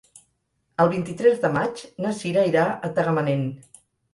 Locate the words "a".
2.71-2.91